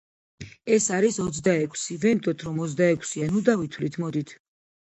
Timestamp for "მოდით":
4.05-4.37